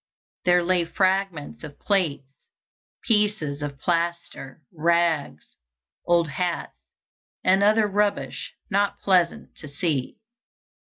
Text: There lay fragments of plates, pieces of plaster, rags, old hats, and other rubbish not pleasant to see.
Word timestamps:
There 0.45 0.63
lay 0.63 0.83
fragments 0.83 1.63
of 1.63 1.77
plates, 1.79 2.25
pieces 3.03 3.61
of 3.61 3.77
plaster, 3.79 4.63
rags, 4.73 5.57
old 6.07 6.27
hats, 6.27 6.73
and 7.43 7.61
other 7.61 7.85
rubbish 7.87 8.51
not 8.67 8.99
pleasant 8.99 9.55
to 9.57 9.67
see. 9.67 10.17